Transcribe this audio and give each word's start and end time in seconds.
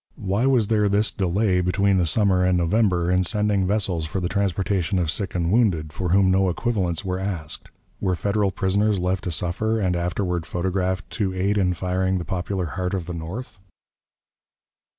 Why 0.17 0.47
was 0.47 0.65
there 0.65 0.89
this 0.89 1.11
delay 1.11 1.61
between 1.61 1.97
the 1.97 2.07
summer 2.07 2.43
and 2.43 2.57
November 2.57 3.11
in 3.11 3.23
sending 3.23 3.67
vessels 3.67 4.07
for 4.07 4.19
the 4.19 4.27
transportation 4.27 4.97
of 4.97 5.11
sick 5.11 5.35
and 5.35 5.51
wounded, 5.51 5.93
for 5.93 6.09
whom 6.09 6.31
no 6.31 6.49
equivalents 6.49 7.05
were 7.05 7.19
asked? 7.19 7.69
Were 7.99 8.15
Federal 8.15 8.49
prisoners 8.49 8.97
left 8.97 9.25
to 9.25 9.31
suffer, 9.31 9.79
and 9.79 9.95
afterward 9.95 10.47
photographed 10.47 11.07
"to 11.11 11.35
aid 11.35 11.55
in 11.55 11.73
firing 11.73 12.17
the 12.17 12.25
popular 12.25 12.65
heart 12.65 12.95
of 12.95 13.05
the 13.05 13.13
North"? 13.13 13.59